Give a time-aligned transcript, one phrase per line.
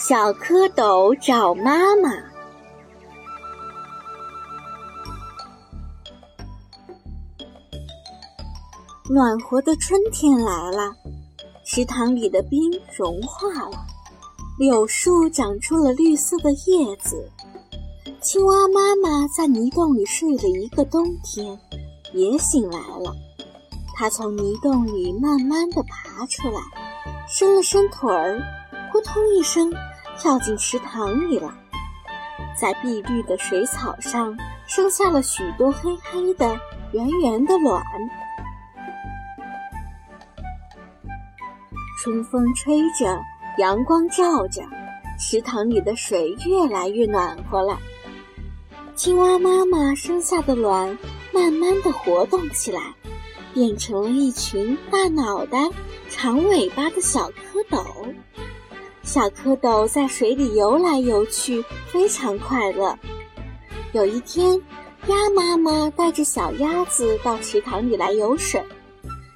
[0.00, 2.08] 小蝌蚪找妈妈。
[9.10, 10.90] 暖和的春天来了，
[11.66, 12.58] 池塘里的冰
[12.96, 13.76] 融化了，
[14.58, 17.30] 柳树长出了绿色的叶子。
[18.22, 21.60] 青蛙妈妈在泥洞里睡了一个冬天，
[22.14, 23.14] 也醒来了。
[23.94, 26.58] 它从泥洞里慢慢地爬出来，
[27.28, 28.40] 伸了伸腿儿，
[28.90, 29.70] 扑通一声。
[30.20, 31.50] 跳进池塘里了，
[32.54, 36.60] 在碧绿的水草上生下了许多黑黑的、
[36.92, 37.82] 圆圆的卵。
[42.02, 43.18] 春风吹着，
[43.56, 44.62] 阳光照着，
[45.18, 47.78] 池塘里的水越来越暖和了。
[48.94, 50.98] 青蛙妈妈生下的卵
[51.32, 52.82] 慢慢的活动起来，
[53.54, 55.58] 变成了一群大脑袋、
[56.10, 58.14] 长尾巴的小蝌蚪。
[59.12, 62.96] 小蝌蚪在水里游来游去，非常快乐。
[63.90, 64.54] 有一天，
[65.08, 68.62] 鸭妈妈带着小鸭子到池塘里来游水，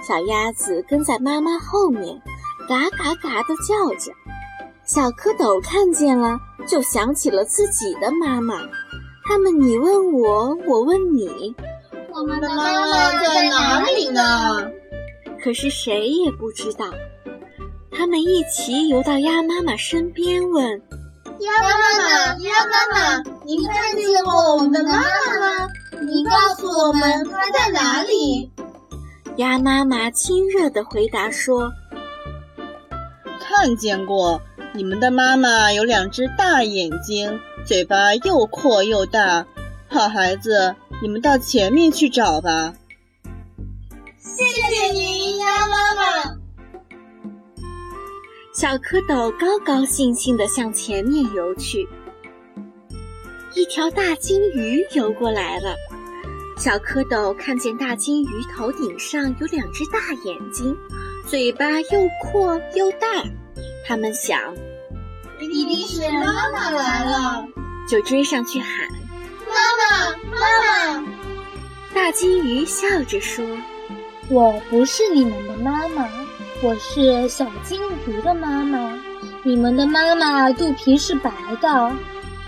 [0.00, 2.16] 小鸭子跟在妈妈后面，
[2.68, 4.12] 嘎嘎嘎地叫着。
[4.84, 8.60] 小蝌蚪看见了，就想起了自己的妈妈。
[9.24, 11.52] 他们你问我，我问你，
[12.14, 14.70] 我们的妈妈在哪里呢？
[15.42, 16.86] 可是谁也不知道。
[17.96, 20.82] 他们一起游到鸭妈妈身边，问
[21.40, 25.68] ：“鸭妈妈，鸭妈妈，您看见过我们的妈妈吗？
[26.02, 28.50] 您告诉我们她在哪里？”
[29.38, 31.72] 鸭妈妈亲热地回答说
[33.40, 34.40] ：“看见过，
[34.74, 39.46] 你们的妈妈有两只大眼睛，嘴巴又阔又大。
[39.88, 42.74] 好孩子，你们到前面去找吧。”
[44.20, 45.25] 谢谢您，
[48.56, 51.86] 小蝌蚪高高兴兴地向前面游去。
[53.54, 55.74] 一条大金鱼游过来了。
[56.56, 60.74] 小蝌蚪看见大金鱼头顶上有两只大眼睛，
[61.26, 63.22] 嘴巴又阔又大。
[63.86, 64.40] 他们想，
[65.38, 67.46] 一定是妈妈来了，
[67.86, 68.88] 就追上去喊
[69.46, 71.06] ：“妈妈，妈妈！”
[71.92, 73.44] 大金鱼笑着说
[74.30, 76.08] ：“我不是你们的妈妈。”
[76.62, 78.98] 我是小金鱼的妈妈，
[79.42, 81.30] 你们的妈妈肚皮是白
[81.60, 81.92] 的。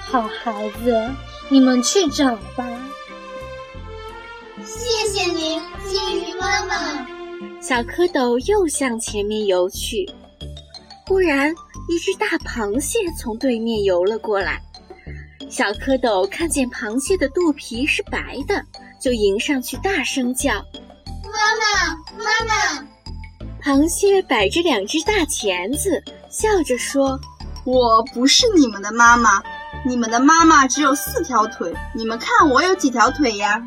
[0.00, 1.10] 好孩子，
[1.50, 2.66] 你们去找吧。
[4.64, 7.06] 谢谢您，金鱼妈妈。
[7.60, 10.10] 小蝌蚪又向前面游去，
[11.06, 11.54] 忽然
[11.88, 14.62] 一只大螃蟹从对面游了过来。
[15.50, 18.64] 小蝌蚪看见螃蟹的肚皮是白的，
[18.98, 20.54] 就迎上去大声叫
[21.24, 21.30] ：“妈
[21.60, 22.88] 妈，妈妈！”
[23.62, 27.18] 螃蟹摆着两只大钳子，笑着说
[27.66, 29.42] ：“我不是你们的妈妈，
[29.84, 33.60] 你们的妈妈只有四条腿，你们看我有几条腿呀？”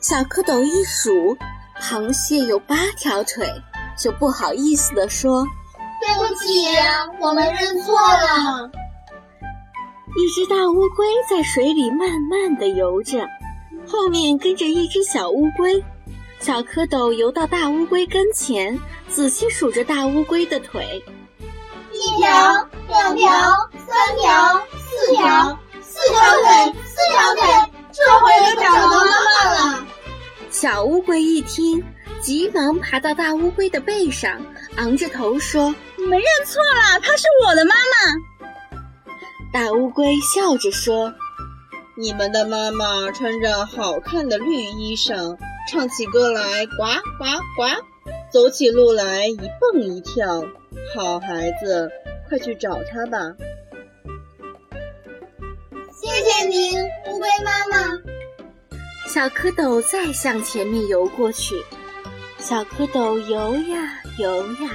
[0.00, 1.36] 小蝌蚪一数，
[1.80, 3.52] 螃蟹有八条腿，
[3.98, 5.44] 就不好意思地说
[6.00, 6.64] ：“对不起，
[7.20, 8.70] 我们认错了。”
[10.16, 13.26] 一只大乌龟在水里慢慢地游着，
[13.86, 15.84] 后面跟着一只小乌龟。
[16.38, 21.02] 小蝌蚪游到大乌龟跟前，仔细数着大乌龟的腿：
[21.90, 23.28] 一条、两条、
[23.84, 29.86] 三条、四条，四条腿，四条腿，这回可找到妈妈了。
[30.50, 31.82] 小乌龟一听，
[32.22, 34.40] 急忙爬到大乌龟的背上，
[34.76, 38.78] 昂着头说：“你们认错了，她是我的妈妈。”
[39.52, 41.12] 大乌龟笑着说
[41.98, 45.36] ：“你们的妈妈穿着好看的绿衣裳。”
[45.68, 46.84] 唱起歌来，呱
[47.18, 47.24] 呱
[47.56, 47.66] 呱；
[48.32, 50.44] 走起路来，一蹦一跳。
[50.94, 51.90] 好孩子，
[52.28, 53.34] 快去找他吧。
[55.92, 57.98] 谢谢您，乌龟妈妈。
[59.08, 61.56] 小蝌蚪再向前面游过去。
[62.38, 64.70] 小蝌蚪游呀游呀，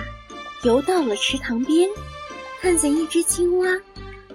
[0.64, 1.90] 游到了池塘边，
[2.60, 3.80] 看见一只青蛙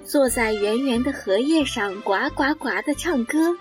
[0.07, 3.55] 坐在圆圆的荷叶上，呱呱呱地唱歌。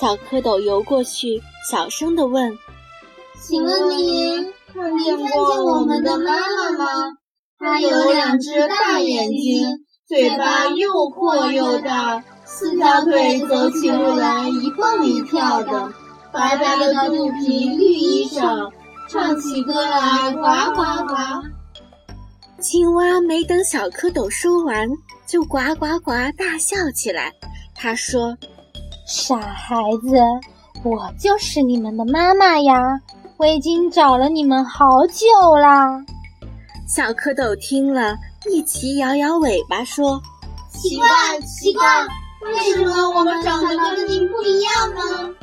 [0.00, 2.56] 小蝌蚪游过去，小声地问
[3.38, 6.86] ：“请问您看见过我们的妈妈吗？
[7.58, 9.68] 她有两只大眼睛，
[10.08, 15.92] 嘴巴又阔又大，四条腿，走起路来一蹦一跳的，
[16.32, 18.72] 白白的肚皮，绿衣裳，
[19.06, 20.40] 唱起歌来呱
[20.76, 21.14] 呱呱。”
[22.58, 24.88] 青蛙没等小蝌蚪说完，
[25.26, 27.34] 就呱呱呱大笑起来。
[27.74, 28.38] 他说。
[29.12, 30.16] 傻孩子，
[30.84, 32.80] 我就是你们的妈妈呀！
[33.38, 36.00] 我已经找了你们好久啦。
[36.86, 38.14] 小蝌蚪听了
[38.48, 40.22] 一齐摇摇尾巴说
[40.70, 41.84] ：“奇怪，奇怪，
[42.52, 45.34] 为什么我们长得跟您不一样呢？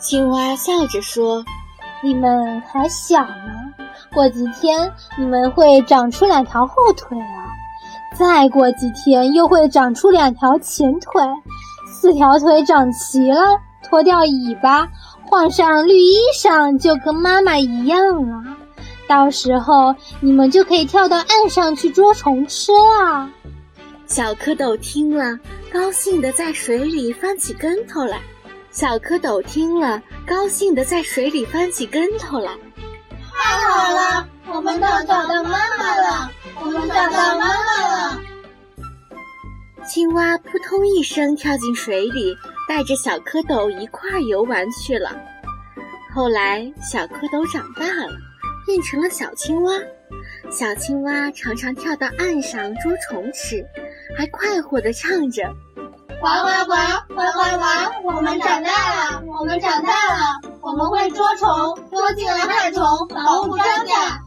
[0.00, 1.44] 青蛙笑着说
[2.02, 11.22] ：“你们还小呢，过几天你们会长出两条后腿了，再过几天又会长出两条前腿，
[12.04, 14.86] 四条腿长齐了，脱掉尾巴，
[15.24, 17.98] 换上绿衣裳，就跟妈妈一样
[18.28, 18.42] 了。”
[19.08, 23.30] 到时候你们就可以跳到岸上去捉虫吃啦！
[24.04, 25.38] 小蝌蚪听了，
[25.72, 28.20] 高兴地在水里翻起跟头来。
[28.70, 32.50] 小蝌蚪听了，高兴地在水里翻起跟头来。
[33.32, 36.30] 太好了，我们找到妈妈了！
[36.60, 38.20] 我们找到妈妈了！
[39.86, 42.36] 青蛙扑通一声跳进水里，
[42.68, 45.10] 带着小蝌蚪一块游玩去了。
[46.14, 48.12] 后来，小蝌蚪长大了。
[48.66, 49.74] 变成了小青蛙，
[50.50, 53.62] 小青蛙常常跳到岸上捉虫吃，
[54.16, 55.42] 还快活地唱着
[56.18, 56.74] ：“呱呱呱，
[57.08, 61.48] 呱呱呱，我们长大了，我们长大了，我们会捉虫，
[61.90, 64.18] 捉进了害虫，保护庄稼。”